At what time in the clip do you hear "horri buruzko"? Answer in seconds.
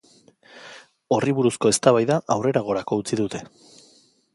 1.17-1.75